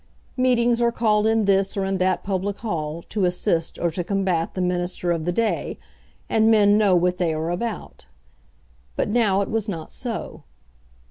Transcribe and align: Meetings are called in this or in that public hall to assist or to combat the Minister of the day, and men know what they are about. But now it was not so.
Meetings 0.35 0.81
are 0.81 0.91
called 0.91 1.27
in 1.27 1.45
this 1.45 1.77
or 1.77 1.85
in 1.85 1.99
that 1.99 2.23
public 2.23 2.57
hall 2.61 3.03
to 3.03 3.23
assist 3.25 3.77
or 3.77 3.91
to 3.91 4.03
combat 4.03 4.55
the 4.55 4.59
Minister 4.61 5.11
of 5.11 5.25
the 5.25 5.31
day, 5.31 5.77
and 6.27 6.49
men 6.49 6.75
know 6.75 6.95
what 6.95 7.19
they 7.19 7.35
are 7.35 7.51
about. 7.51 8.07
But 8.95 9.09
now 9.09 9.41
it 9.41 9.47
was 9.51 9.69
not 9.69 9.91
so. 9.91 10.41